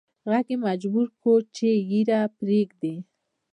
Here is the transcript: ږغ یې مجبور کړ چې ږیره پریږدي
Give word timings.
ږغ 0.29 0.35
یې 0.51 0.55
مجبور 0.67 1.07
کړ 1.21 1.39
چې 1.55 1.67
ږیره 1.89 2.19
پریږدي 2.37 2.95